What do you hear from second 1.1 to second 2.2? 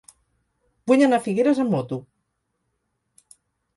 a Figueres amb moto.